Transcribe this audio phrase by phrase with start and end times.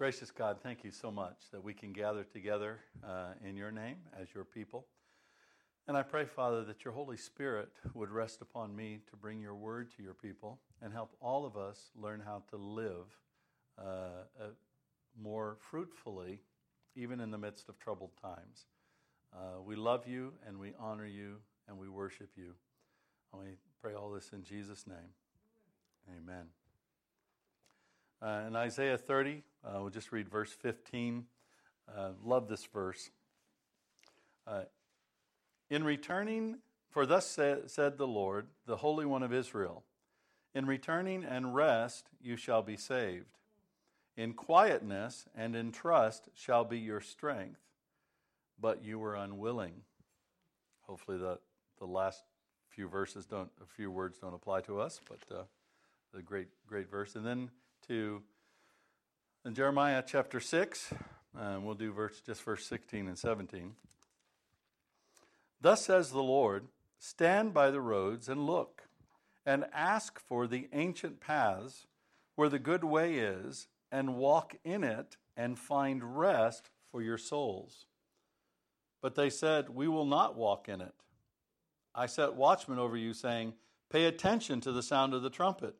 [0.00, 3.96] Gracious God, thank you so much that we can gather together uh, in your name
[4.18, 4.86] as your people.
[5.86, 9.54] And I pray, Father, that your Holy Spirit would rest upon me to bring your
[9.54, 13.14] word to your people and help all of us learn how to live
[13.78, 13.82] uh,
[14.40, 14.44] uh,
[15.22, 16.40] more fruitfully,
[16.96, 18.64] even in the midst of troubled times.
[19.34, 21.36] Uh, we love you and we honor you
[21.68, 22.54] and we worship you.
[23.34, 23.48] And we
[23.82, 25.12] pray all this in Jesus' name.
[26.08, 26.46] Amen.
[28.22, 31.24] Uh, in Isaiah 30, uh, we'll just read verse 15.
[31.94, 33.10] Uh, love this verse.
[34.46, 34.62] Uh,
[35.68, 36.58] in returning,
[36.90, 39.84] for thus said the Lord, the Holy One of Israel,
[40.54, 43.38] in returning and rest you shall be saved.
[44.16, 47.60] In quietness and in trust shall be your strength,
[48.60, 49.82] but you were unwilling.
[50.82, 51.38] Hopefully, the,
[51.78, 52.24] the last
[52.68, 55.42] few verses don't, a few words don't apply to us, but uh,
[56.12, 57.14] the great, great verse.
[57.14, 57.50] And then
[57.86, 58.22] to
[59.44, 60.92] in Jeremiah chapter 6,
[61.38, 63.72] and we'll do verse, just verse 16 and 17.
[65.60, 66.66] Thus says the Lord
[66.98, 68.82] Stand by the roads and look,
[69.46, 71.86] and ask for the ancient paths
[72.36, 77.86] where the good way is, and walk in it, and find rest for your souls.
[79.00, 80.94] But they said, We will not walk in it.
[81.94, 83.54] I set watchmen over you, saying,
[83.90, 85.76] Pay attention to the sound of the trumpet.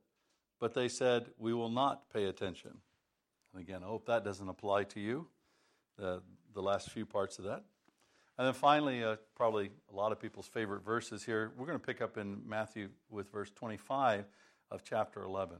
[0.58, 2.78] But they said, We will not pay attention.
[3.52, 5.26] And again, I hope that doesn't apply to you,
[5.98, 6.22] the,
[6.54, 7.64] the last few parts of that.
[8.38, 11.52] And then finally, uh, probably a lot of people's favorite verses here.
[11.58, 14.24] We're going to pick up in Matthew with verse 25
[14.70, 15.56] of chapter 11.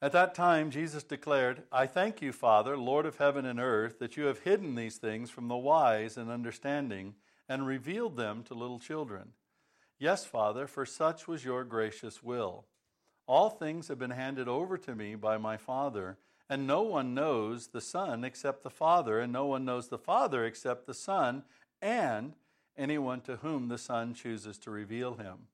[0.00, 4.16] At that time, Jesus declared, I thank you, Father, Lord of heaven and earth, that
[4.16, 7.14] you have hidden these things from the wise and understanding
[7.48, 9.32] and revealed them to little children.
[9.98, 12.66] Yes, Father, for such was your gracious will.
[13.28, 16.16] All things have been handed over to me by my Father,
[16.48, 20.46] and no one knows the Son except the Father, and no one knows the Father
[20.46, 21.42] except the Son,
[21.82, 22.32] and
[22.78, 25.48] anyone to whom the Son chooses to reveal him.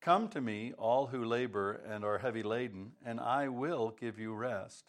[0.00, 4.32] Come to me, all who labor and are heavy laden, and I will give you
[4.32, 4.84] rest.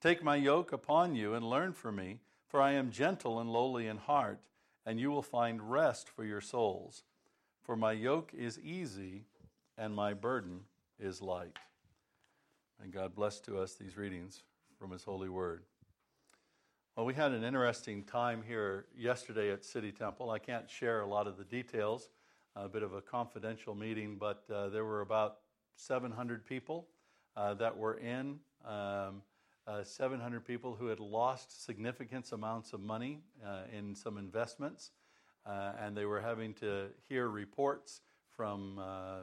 [0.00, 3.88] Take my yoke upon you and learn from me, for I am gentle and lowly
[3.88, 4.38] in heart,
[4.86, 7.02] and you will find rest for your souls.
[7.60, 9.24] For my yoke is easy
[9.76, 10.60] and my burden
[11.00, 11.56] is light.
[12.82, 14.42] And God bless to us these readings
[14.78, 15.62] from His holy word.
[16.96, 20.30] Well, we had an interesting time here yesterday at City Temple.
[20.30, 22.10] I can't share a lot of the details,
[22.56, 25.36] a bit of a confidential meeting, but uh, there were about
[25.76, 26.88] 700 people
[27.36, 28.40] uh, that were in.
[28.64, 29.22] Um,
[29.66, 34.90] uh, 700 people who had lost significant amounts of money uh, in some investments,
[35.46, 38.00] uh, and they were having to hear reports
[38.34, 39.20] from uh,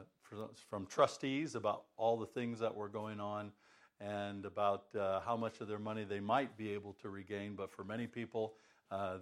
[0.68, 3.52] from trustees about all the things that were going on
[4.00, 7.54] and about uh, how much of their money they might be able to regain.
[7.54, 8.54] But for many people,
[8.90, 9.16] uh,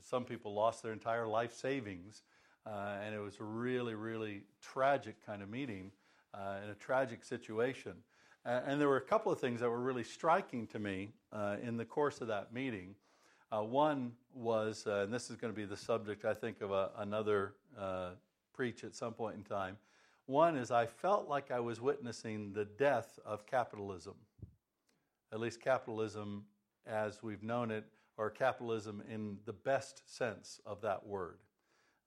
[0.00, 2.22] some people lost their entire life savings,
[2.66, 5.90] uh, and it was a really, really tragic kind of meeting
[6.32, 7.92] uh, in a tragic situation.
[8.44, 11.76] and there were a couple of things that were really striking to me uh, in
[11.76, 12.94] the course of that meeting.
[13.52, 16.90] Uh, one was, and this is going to be the subject, I think, of a,
[16.98, 17.54] another
[18.54, 19.76] preach at some point in time
[20.26, 24.14] one is I felt like I was witnessing the death of capitalism,
[25.32, 26.44] at least capitalism
[26.86, 27.84] as we've known it,
[28.16, 31.38] or capitalism in the best sense of that word.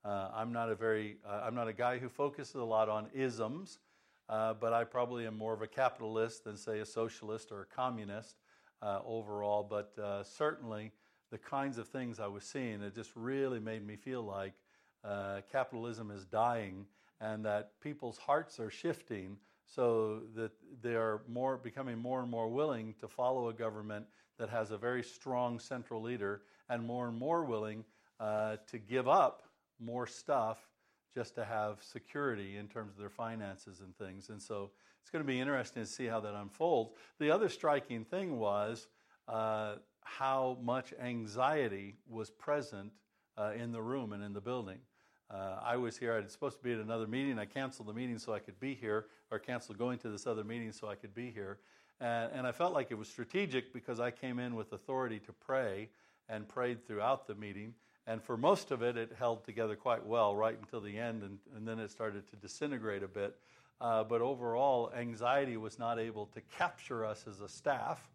[0.04, 3.08] Uh, I'm not a very, uh, I'm not a guy who focuses a lot on
[3.12, 3.78] isms,
[4.28, 7.66] uh, but I probably am more of a capitalist than, say, a socialist or a
[7.66, 8.36] communist
[8.82, 9.62] uh, overall.
[9.68, 10.92] But uh, certainly,
[11.30, 14.54] the kinds of things I was seeing, it just really made me feel like
[15.04, 16.86] uh, capitalism is dying
[17.20, 19.36] and that people's hearts are shifting
[19.66, 20.52] so that
[20.82, 24.06] they are more becoming more and more willing to follow a government
[24.38, 27.84] that has a very strong central leader and more and more willing
[28.20, 29.42] uh, to give up
[29.78, 30.58] more stuff
[31.14, 34.30] just to have security in terms of their finances and things.
[34.30, 34.70] And so
[35.02, 36.92] it's going to be interesting to see how that unfolds.
[37.18, 38.86] The other striking thing was
[39.26, 42.92] uh, how much anxiety was present
[43.36, 44.78] uh, in the room and in the building.
[45.30, 46.14] Uh, I was here.
[46.14, 47.38] I was supposed to be at another meeting.
[47.38, 50.44] I canceled the meeting so I could be here, or canceled going to this other
[50.44, 51.58] meeting so I could be here.
[52.00, 55.32] And, and I felt like it was strategic because I came in with authority to
[55.32, 55.90] pray
[56.28, 57.74] and prayed throughout the meeting.
[58.06, 61.38] And for most of it, it held together quite well right until the end, and,
[61.54, 63.36] and then it started to disintegrate a bit.
[63.80, 68.08] Uh, but overall, anxiety was not able to capture us as a staff.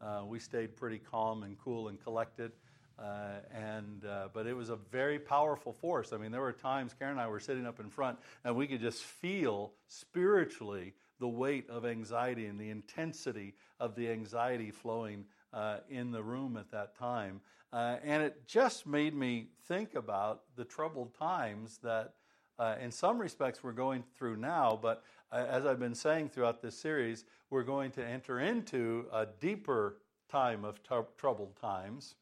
[0.00, 2.52] Uh, we stayed pretty calm and cool and collected.
[2.98, 6.12] Uh, and uh, but it was a very powerful force.
[6.12, 8.66] I mean, there were times Karen and I were sitting up in front, and we
[8.66, 15.24] could just feel spiritually the weight of anxiety and the intensity of the anxiety flowing
[15.52, 17.40] uh, in the room at that time.
[17.72, 22.14] Uh, and it just made me think about the troubled times that,
[22.58, 24.78] uh, in some respects, we're going through now.
[24.80, 25.02] But
[25.32, 29.96] uh, as I've been saying throughout this series, we're going to enter into a deeper
[30.30, 32.14] time of t- troubled times,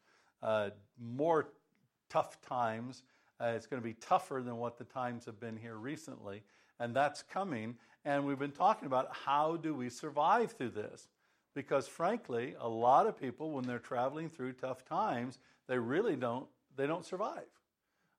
[1.00, 1.48] more
[2.08, 3.02] tough times.
[3.40, 6.42] Uh, it's going to be tougher than what the times have been here recently,
[6.78, 7.74] and that's coming.
[8.04, 11.08] And we've been talking about how do we survive through this?
[11.54, 16.46] Because frankly, a lot of people, when they're traveling through tough times, they really don't
[16.76, 17.44] they don't survive.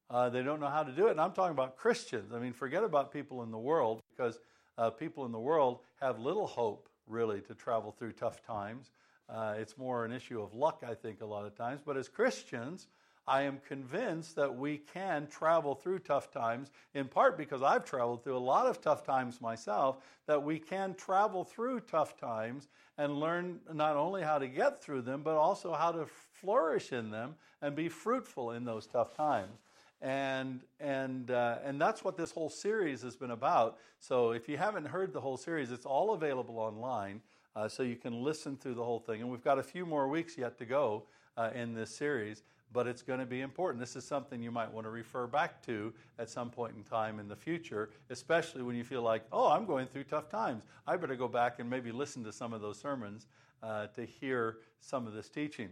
[0.10, 1.12] Uh, they don't know how to do it.
[1.12, 2.34] And I'm talking about Christians.
[2.34, 4.40] I mean, forget about people in the world because
[4.78, 8.92] uh, people in the world have little hope really to travel through tough times.
[9.30, 11.82] Uh, it's more an issue of luck, I think, a lot of times.
[11.86, 12.88] But as Christians,
[13.28, 18.24] I am convinced that we can travel through tough times, in part because I've traveled
[18.24, 19.98] through a lot of tough times myself,
[20.28, 22.68] that we can travel through tough times
[22.98, 27.12] and learn not only how to get through them, but also how to flourish in
[27.12, 29.58] them and be fruitful in those tough times.
[30.02, 33.78] And, and, uh, and that's what this whole series has been about.
[34.02, 37.22] So if you haven't heard the whole series, it's all available online.
[37.56, 39.22] Uh, so you can listen through the whole thing.
[39.22, 41.04] And we've got a few more weeks yet to go
[41.38, 43.80] uh, in this series but it's going to be important.
[43.80, 47.20] This is something you might want to refer back to at some point in time
[47.20, 50.64] in the future, especially when you feel like, oh, I'm going through tough times.
[50.88, 53.28] I better go back and maybe listen to some of those sermons
[53.62, 55.70] uh, to hear some of this teaching.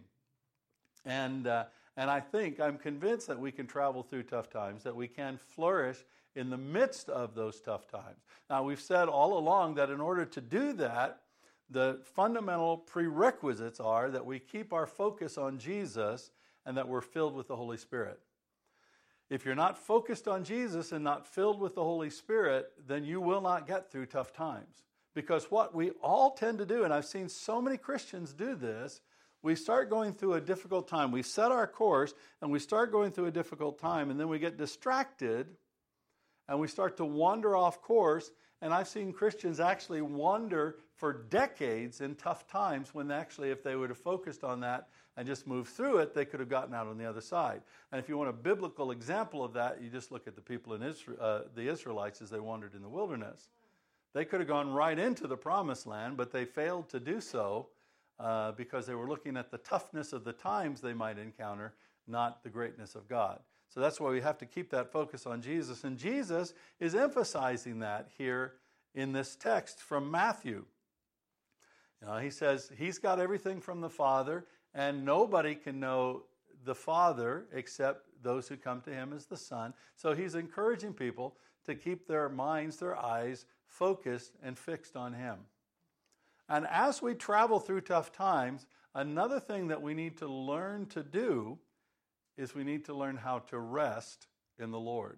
[1.04, 1.66] And, uh,
[1.98, 5.38] and I think, I'm convinced that we can travel through tough times, that we can
[5.38, 5.98] flourish
[6.36, 8.24] in the midst of those tough times.
[8.50, 11.22] Now, we've said all along that in order to do that,
[11.72, 16.30] the fundamental prerequisites are that we keep our focus on Jesus
[16.66, 18.20] and that we're filled with the Holy Spirit.
[19.30, 23.22] If you're not focused on Jesus and not filled with the Holy Spirit, then you
[23.22, 24.84] will not get through tough times.
[25.14, 29.00] Because what we all tend to do, and I've seen so many Christians do this,
[29.42, 31.12] we start going through a difficult time.
[31.12, 34.38] We set our course and we start going through a difficult time, and then we
[34.38, 35.48] get distracted
[36.48, 38.30] and we start to wander off course.
[38.62, 43.76] And I've seen Christians actually wander for decades in tough times when actually, if they
[43.76, 46.86] would have focused on that and just moved through it, they could have gotten out
[46.86, 47.62] on the other side.
[47.92, 50.74] And if you want a biblical example of that, you just look at the people
[50.76, 53.50] in Israel, uh, the Israelites as they wandered in the wilderness.
[54.14, 57.70] They could have gone right into the promised land, but they failed to do so
[58.20, 61.74] uh, because they were looking at the toughness of the times they might encounter,
[62.08, 63.40] not the greatness of God.
[63.74, 65.86] So that's why we have to keep that focus on Jesus.
[65.86, 68.54] And Jesus is emphasizing that here
[68.94, 70.66] in this text from Matthew.
[72.02, 76.24] You know, he says he's got everything from the Father, and nobody can know
[76.66, 79.74] the Father except those who come to him as the Son.
[79.96, 81.36] So he's encouraging people
[81.66, 85.38] to keep their minds, their eyes focused and fixed on him.
[86.50, 91.04] And as we travel through tough times, another thing that we need to learn to
[91.04, 91.58] do
[92.38, 94.28] is we need to learn how to rest
[94.60, 95.18] in the Lord.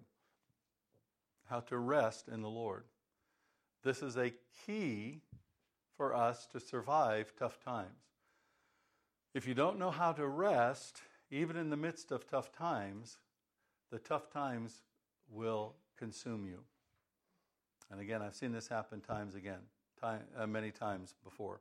[1.46, 2.84] How to rest in the Lord.
[3.82, 4.32] This is a
[4.66, 5.20] key
[5.96, 7.88] for us to survive tough times.
[9.34, 13.18] If you don't know how to rest, even in the midst of tough times,
[13.90, 14.82] the tough times
[15.30, 16.60] will consume you.
[17.90, 19.60] And again, I've seen this happen times again,
[20.00, 21.60] time, uh, many times before.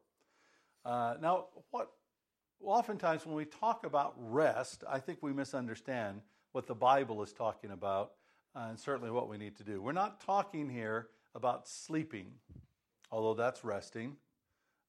[0.86, 1.92] Uh, now, what
[2.66, 6.22] oftentimes when we talk about rest, I think we misunderstand
[6.52, 8.14] what the Bible is talking about,
[8.56, 9.82] uh, and certainly what we need to do.
[9.82, 12.28] We're not talking here about sleeping,
[13.12, 14.16] although that's resting.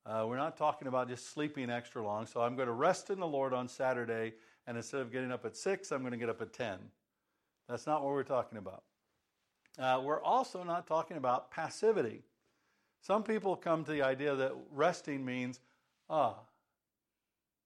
[0.07, 2.27] Uh, we're not talking about just sleeping extra long.
[2.27, 4.35] So I'm going to rest in the Lord on Saturday,
[4.67, 6.79] and instead of getting up at 6, I'm going to get up at 10.
[7.69, 8.83] That's not what we're talking about.
[9.79, 12.23] Uh, we're also not talking about passivity.
[13.01, 15.61] Some people come to the idea that resting means,
[16.09, 16.37] ah,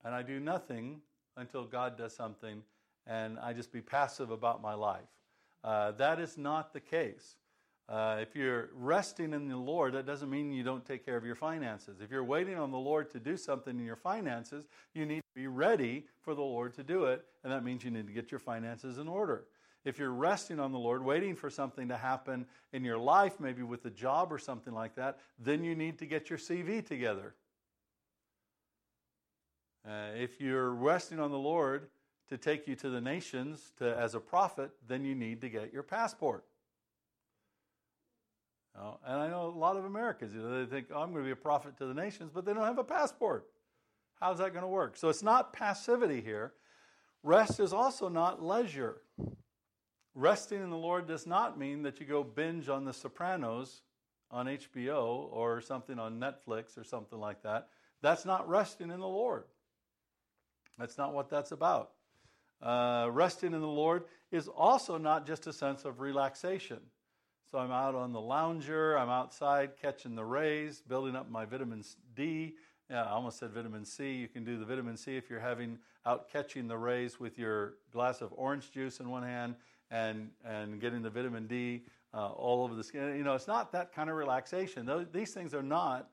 [0.04, 1.00] and I do nothing
[1.36, 2.62] until God does something,
[3.06, 5.08] and I just be passive about my life.
[5.64, 7.36] Uh, that is not the case.
[7.88, 11.24] Uh, if you're resting in the Lord, that doesn't mean you don't take care of
[11.24, 12.00] your finances.
[12.02, 15.34] If you're waiting on the Lord to do something in your finances, you need to
[15.34, 18.30] be ready for the Lord to do it, and that means you need to get
[18.30, 19.46] your finances in order.
[19.86, 23.62] If you're resting on the Lord, waiting for something to happen in your life, maybe
[23.62, 27.34] with a job or something like that, then you need to get your CV together.
[29.88, 31.88] Uh, if you're resting on the Lord
[32.28, 35.72] to take you to the nations to, as a prophet, then you need to get
[35.72, 36.44] your passport.
[38.76, 41.22] know, and I know a lot of Americans, you know, they think, oh, I'm going
[41.22, 43.46] to be a prophet to the nations, but they don't have a passport.
[44.20, 44.96] How's that going to work?
[44.98, 46.52] So it's not passivity here.
[47.22, 48.98] Rest is also not leisure.
[50.14, 53.82] Resting in the Lord does not mean that you go binge on The Sopranos
[54.30, 57.68] on HBO or something on Netflix or something like that,
[58.02, 59.44] that's not resting in the Lord.
[60.78, 61.90] That's not what that's about.
[62.62, 66.80] Uh, resting in the Lord is also not just a sense of relaxation.
[67.50, 71.82] So I'm out on the lounger, I'm outside catching the rays, building up my vitamin
[72.14, 72.54] D.
[72.90, 74.12] Yeah, I almost said vitamin C.
[74.12, 77.74] You can do the vitamin C if you're having out catching the rays with your
[77.92, 79.54] glass of orange juice in one hand
[79.90, 81.82] and and getting the vitamin D
[82.12, 83.16] uh, all over the skin.
[83.16, 84.86] You know, it's not that kind of relaxation.
[84.86, 86.08] Those, these things are not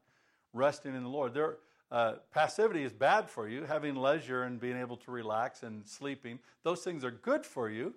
[0.53, 1.34] resting in the Lord.
[1.34, 1.57] They're,
[1.92, 3.63] uh, passivity is bad for you.
[3.63, 7.94] Having leisure and being able to relax and sleeping, those things are good for you,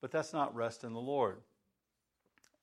[0.00, 1.38] but that's not rest in the Lord.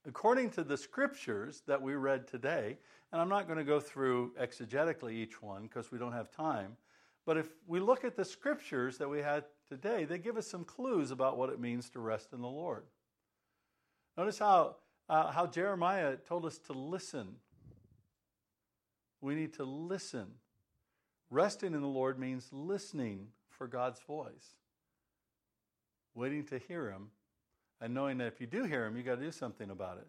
[0.08, 2.78] According to the scriptures that we read today,
[3.12, 6.78] and I'm not going to go through exegetically each one because we don't have time,
[7.26, 10.64] but if we look at the scriptures that we had today, they give us some
[10.64, 12.84] clues about what it means to rest in the Lord.
[14.18, 17.36] Notice how, uh, how Jeremiah told us to listen.
[19.22, 20.28] We need to listen.
[21.30, 24.56] Resting in the Lord means listening for God's voice,
[26.16, 27.10] waiting to hear Him,
[27.82, 30.08] and knowing that if you do hear Him, you got to do something about it.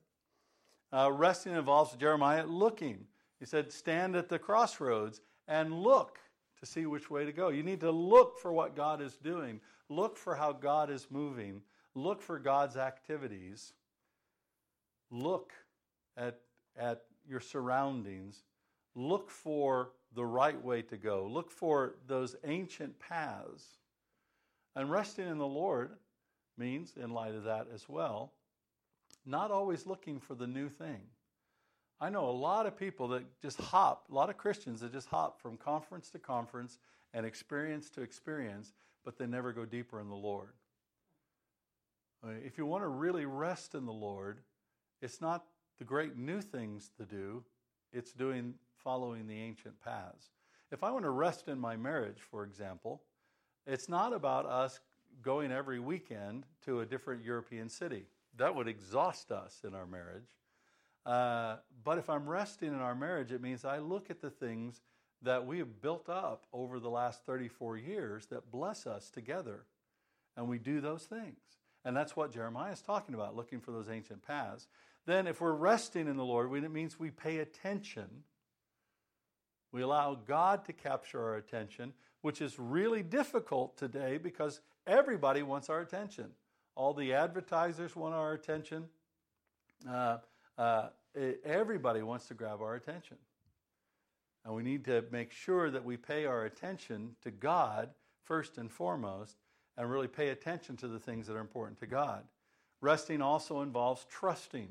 [0.93, 3.07] Uh, resting involves Jeremiah looking.
[3.39, 6.19] He said, Stand at the crossroads and look
[6.59, 7.49] to see which way to go.
[7.49, 11.63] You need to look for what God is doing, look for how God is moving,
[11.95, 13.73] look for God's activities,
[15.11, 15.53] look
[16.17, 16.41] at,
[16.79, 18.43] at your surroundings,
[18.95, 23.65] look for the right way to go, look for those ancient paths.
[24.75, 25.93] And resting in the Lord
[26.57, 28.33] means, in light of that as well,
[29.27, 31.01] not always looking for the new thing.
[32.01, 35.09] I know a lot of people that just hop, a lot of Christians that just
[35.09, 36.79] hop from conference to conference
[37.13, 38.73] and experience to experience,
[39.05, 40.51] but they never go deeper in the Lord.
[42.45, 44.39] If you want to really rest in the Lord,
[45.03, 45.45] it's not
[45.79, 47.43] the great new things to do,
[47.93, 50.31] it's doing following the ancient paths.
[50.71, 53.03] If I want to rest in my marriage, for example,
[53.67, 54.81] it's not about us
[55.23, 58.07] going every weekend to a different European city.
[58.37, 60.37] That would exhaust us in our marriage.
[61.05, 64.81] Uh, but if I'm resting in our marriage, it means I look at the things
[65.23, 69.65] that we have built up over the last 34 years that bless us together.
[70.37, 71.39] And we do those things.
[71.85, 74.69] And that's what Jeremiah is talking about, looking for those ancient paths.
[75.07, 78.25] Then, if we're resting in the Lord, it means we pay attention.
[79.73, 85.71] We allow God to capture our attention, which is really difficult today because everybody wants
[85.71, 86.27] our attention.
[86.75, 88.89] All the advertisers want our attention.
[89.89, 90.19] Uh,
[90.59, 90.89] uh,
[91.45, 93.17] everybody wants to grab our attention.
[94.45, 97.91] And we need to make sure that we pay our attention to God
[98.25, 99.37] first and foremost
[99.77, 102.25] and really pay attention to the things that are important to God.
[102.81, 104.69] Resting also involves trusting.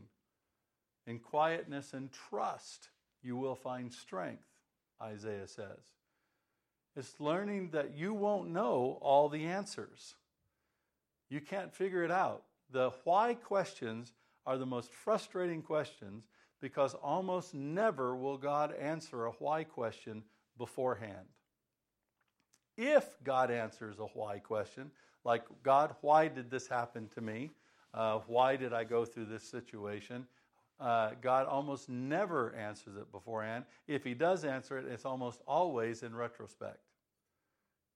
[1.05, 2.89] In quietness and trust,
[3.21, 4.43] you will find strength,
[5.01, 5.79] Isaiah says.
[6.95, 10.15] It's learning that you won't know all the answers.
[11.29, 12.43] You can't figure it out.
[12.71, 14.13] The why questions
[14.45, 16.27] are the most frustrating questions
[16.61, 20.23] because almost never will God answer a why question
[20.57, 21.27] beforehand.
[22.77, 24.91] If God answers a why question,
[25.23, 27.51] like, God, why did this happen to me?
[27.93, 30.25] Uh, why did I go through this situation?
[30.79, 33.65] Uh, God almost never answers it beforehand.
[33.87, 36.79] If He does answer it, it's almost always in retrospect.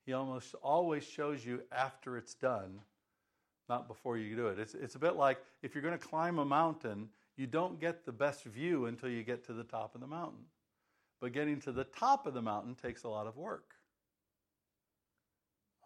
[0.06, 2.82] He almost always shows you after it's done
[3.70, 4.60] not before you do it.
[4.60, 8.06] It's, it's a bit like if you're going to climb a mountain, you don't get
[8.06, 10.46] the best view until you get to the top of the mountain.
[11.22, 13.76] But getting to the top of the mountain takes a lot of work.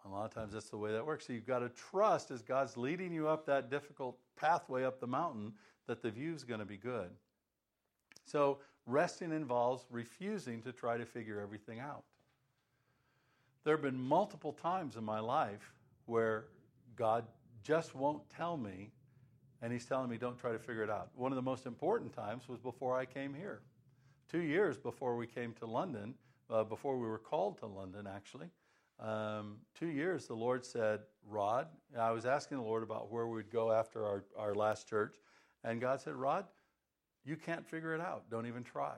[0.08, 1.26] A lot of times that's the way that works.
[1.26, 5.06] So you've got to trust as God's leading you up that difficult pathway up the
[5.06, 5.52] mountain
[5.86, 7.10] that the view is going to be good.
[8.24, 12.04] So resting involves refusing to try to figure everything out.
[13.64, 15.72] There have been multiple times in my life
[16.06, 16.46] where
[16.96, 17.24] God
[17.62, 18.90] just won't tell me,
[19.60, 21.10] and he's telling me don't try to figure it out.
[21.14, 23.60] One of the most important times was before I came here.
[24.30, 26.14] Two years before we came to London,
[26.50, 28.48] uh, before we were called to London, actually,
[29.00, 33.50] um, two years, the Lord said, Rod, I was asking the Lord about where we'd
[33.50, 35.16] go after our, our last church,
[35.64, 36.46] and God said, Rod,
[37.24, 38.30] you can't figure it out.
[38.30, 38.94] Don't even try.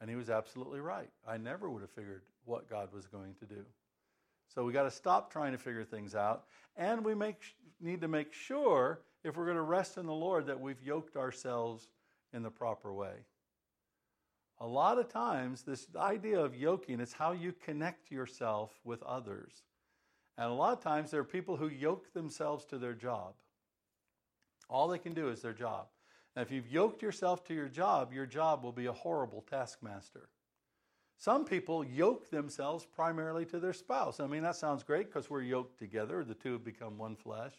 [0.00, 1.10] And he was absolutely right.
[1.26, 3.64] I never would have figured what God was going to do.
[4.52, 6.44] So we got to stop trying to figure things out,
[6.76, 7.36] and we make,
[7.80, 11.16] need to make sure if we're going to rest in the Lord that we've yoked
[11.16, 11.88] ourselves
[12.32, 13.14] in the proper way.
[14.64, 19.62] A lot of times, this idea of yoking is how you connect yourself with others.
[20.38, 23.34] And a lot of times, there are people who yoke themselves to their job.
[24.70, 25.88] All they can do is their job.
[26.34, 30.30] Now, if you've yoked yourself to your job, your job will be a horrible taskmaster.
[31.18, 34.18] Some people yoke themselves primarily to their spouse.
[34.18, 37.52] I mean, that sounds great because we're yoked together, the two have become one flesh.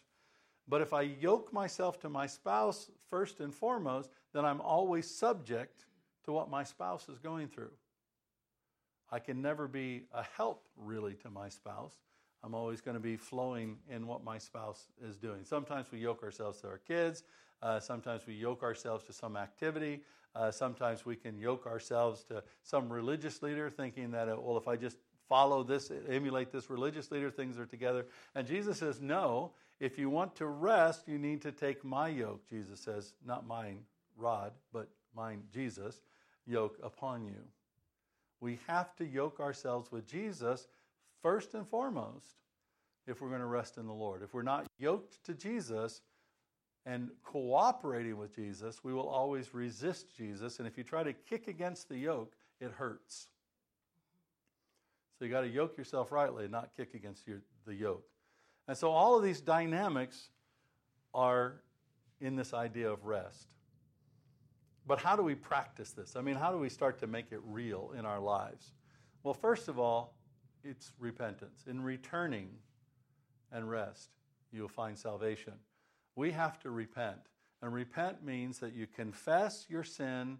[0.66, 5.84] But if I yoke myself to my spouse first and foremost, then I'm always subject
[6.26, 7.72] to what my spouse is going through.
[9.10, 11.94] I can never be a help really to my spouse.
[12.42, 15.44] I'm always going to be flowing in what my spouse is doing.
[15.44, 17.22] Sometimes we yoke ourselves to our kids.
[17.62, 20.02] Uh, sometimes we yoke ourselves to some activity.
[20.34, 24.68] Uh, sometimes we can yoke ourselves to some religious leader, thinking that, uh, well, if
[24.68, 28.06] I just follow this, emulate this religious leader, things are together.
[28.34, 32.46] And Jesus says, no, if you want to rest, you need to take my yoke,
[32.48, 33.78] Jesus says, not mine
[34.16, 36.00] rod, but mine, Jesus,
[36.46, 37.42] yoke upon you.
[38.40, 40.68] We have to yoke ourselves with Jesus
[41.22, 42.36] first and foremost
[43.06, 44.22] if we're going to rest in the Lord.
[44.22, 46.02] If we're not yoked to Jesus
[46.84, 50.58] and cooperating with Jesus, we will always resist Jesus.
[50.58, 53.28] And if you try to kick against the yoke, it hurts.
[55.18, 58.06] So you got to yoke yourself rightly and not kick against your, the yoke.
[58.68, 60.28] And so all of these dynamics
[61.14, 61.62] are
[62.20, 63.48] in this idea of rest.
[64.86, 66.14] But how do we practice this?
[66.16, 68.72] I mean, how do we start to make it real in our lives?
[69.22, 70.14] Well, first of all,
[70.62, 71.64] it's repentance.
[71.66, 72.50] In returning
[73.50, 74.10] and rest,
[74.52, 75.54] you'll find salvation.
[76.14, 77.18] We have to repent.
[77.62, 80.38] And repent means that you confess your sin,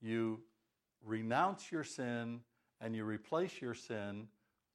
[0.00, 0.40] you
[1.04, 2.40] renounce your sin,
[2.80, 4.28] and you replace your sin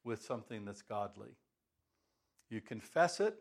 [0.03, 1.35] with something that's godly.
[2.49, 3.37] You confess it,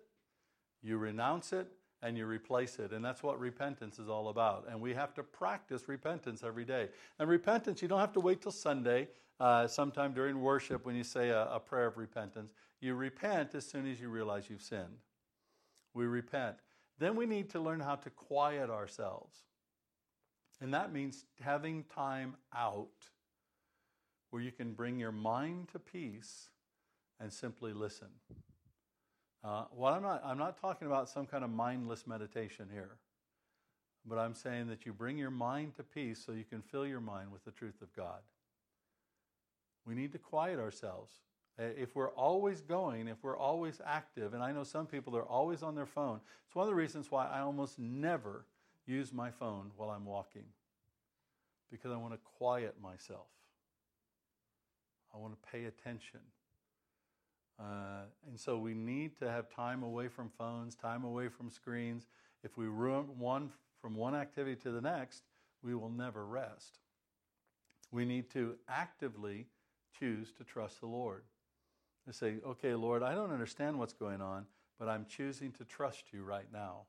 [0.82, 1.72] you renounce it,
[2.04, 2.92] and you replace it.
[2.92, 4.66] And that's what repentance is all about.
[4.70, 6.90] And we have to practice repentance every day.
[7.18, 9.08] And repentance, you don't have to wait till Sunday,
[9.40, 12.52] uh, sometime during worship when you say a, a prayer of repentance.
[12.80, 14.98] You repent as soon as you realize you've sinned.
[15.94, 16.56] We repent.
[16.98, 19.38] Then we need to learn how to quiet ourselves.
[20.60, 22.88] And that means having time out
[24.30, 26.50] where you can bring your mind to peace
[27.18, 28.08] and simply listen.
[29.44, 32.96] Uh, what I'm not, I'm not talking about some kind of mindless meditation here,
[34.06, 37.00] but I'm saying that you bring your mind to peace so you can fill your
[37.00, 38.20] mind with the truth of God.
[39.86, 41.12] We need to quiet ourselves.
[41.58, 45.62] If we're always going, if we're always active, and I know some people are always
[45.62, 48.46] on their phone, it's one of the reasons why I almost never
[48.86, 50.46] use my phone while I'm walking,
[51.70, 53.26] because I want to quiet myself.
[55.14, 56.20] I want to pay attention.
[57.58, 62.06] Uh, and so we need to have time away from phones, time away from screens.
[62.42, 65.22] If we run one from one activity to the next,
[65.62, 66.78] we will never rest.
[67.92, 69.46] We need to actively
[69.98, 71.22] choose to trust the Lord.
[72.06, 74.46] To say, okay, Lord, I don't understand what's going on,
[74.78, 76.82] but I'm choosing to trust you right now.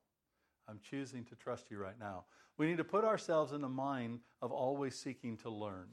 [0.67, 2.25] I'm choosing to trust you right now.
[2.58, 5.88] We need to put ourselves in the mind of always seeking to learn.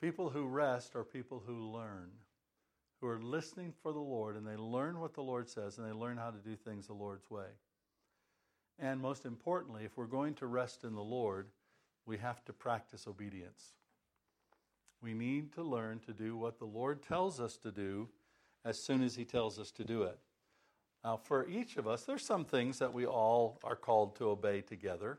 [0.00, 2.10] People who rest are people who learn
[3.00, 5.92] who are listening for the Lord and they learn what the Lord says and they
[5.92, 7.46] learn how to do things the Lord's way.
[8.78, 11.48] And most importantly, if we're going to rest in the Lord,
[12.06, 13.74] we have to practice obedience.
[15.02, 18.08] We need to learn to do what the Lord tells us to do
[18.64, 20.18] as soon as He tells us to do it.
[21.04, 24.60] Now, for each of us, there's some things that we all are called to obey
[24.60, 25.18] together.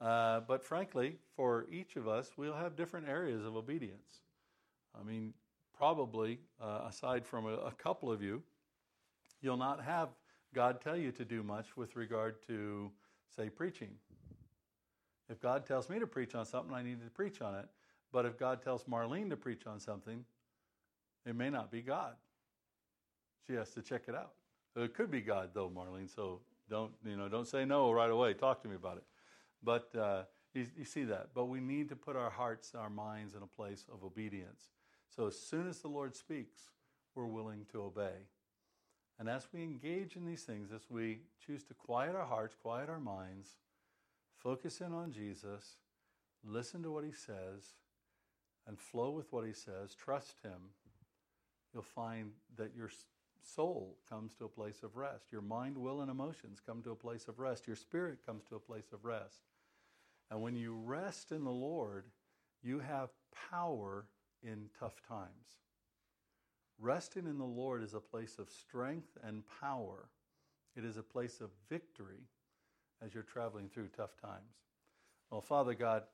[0.00, 4.22] Uh, but frankly, for each of us, we'll have different areas of obedience.
[4.98, 5.34] I mean,
[5.80, 8.42] probably, uh, aside from a, a couple of you,
[9.40, 10.10] you'll not have
[10.54, 12.90] God tell you to do much with regard to,
[13.34, 13.88] say, preaching.
[15.30, 17.64] If God tells me to preach on something, I need to preach on it.
[18.12, 20.22] But if God tells Marlene to preach on something,
[21.24, 22.12] it may not be God.
[23.46, 24.32] She has to check it out.
[24.76, 26.14] It could be God, though, Marlene.
[26.14, 27.30] So don't you know?
[27.30, 28.34] Don't say no right away.
[28.34, 29.04] Talk to me about it.
[29.62, 31.28] But uh, you, you see that.
[31.34, 34.68] But we need to put our hearts, our minds in a place of obedience.
[35.14, 36.60] So as soon as the Lord speaks,
[37.14, 38.28] we're willing to obey.
[39.18, 42.88] And as we engage in these things, as we choose to quiet our hearts, quiet
[42.88, 43.48] our minds,
[44.38, 45.76] focus in on Jesus,
[46.44, 47.74] listen to what he says,
[48.66, 50.70] and flow with what he says, trust him,
[51.74, 52.90] you'll find that your
[53.42, 55.32] soul comes to a place of rest.
[55.32, 57.66] Your mind, will, and emotions come to a place of rest.
[57.66, 59.40] Your spirit comes to a place of rest.
[60.30, 62.04] And when you rest in the Lord,
[62.62, 63.10] you have
[63.50, 64.06] power
[64.42, 65.58] in tough times.
[66.78, 70.08] Resting in the Lord is a place of strength and power.
[70.76, 72.24] It is a place of victory
[73.04, 74.54] as you're traveling through tough times.
[75.30, 76.04] Well, Father God,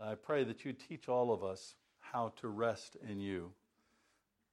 [0.00, 3.52] I pray that you teach all of us how to rest in you.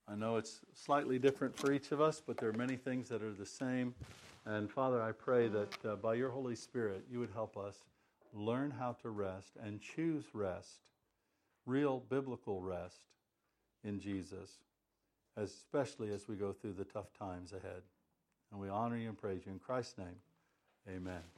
[0.07, 3.21] I know it's slightly different for each of us, but there are many things that
[3.21, 3.93] are the same.
[4.45, 7.83] And Father, I pray that uh, by your Holy Spirit, you would help us
[8.33, 10.91] learn how to rest and choose rest,
[11.67, 13.01] real biblical rest
[13.83, 14.49] in Jesus,
[15.35, 17.83] especially as we go through the tough times ahead.
[18.51, 20.17] And we honor you and praise you in Christ's name.
[20.89, 21.36] Amen.